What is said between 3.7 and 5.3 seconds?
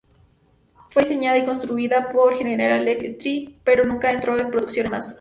nunca entró en producción en masa.